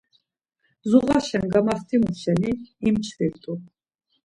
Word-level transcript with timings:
Zuğaşen 0.89 1.45
gamaxtimu 1.53 2.11
şeni 2.21 2.51
imçvirt̆u. 2.87 3.53